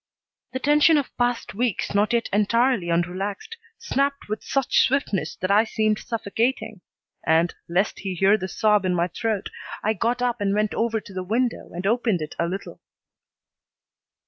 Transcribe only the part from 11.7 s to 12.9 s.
and opened it a little.